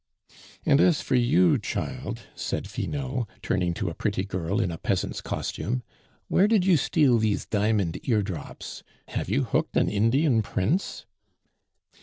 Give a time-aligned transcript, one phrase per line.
[0.65, 5.21] "And as for you, child," said Finot, turning to a pretty girl in a peasant's
[5.21, 5.83] costume,
[6.27, 8.81] "where did you steal these diamond ear drops?
[9.09, 11.05] Have you hooked an Indian prince?"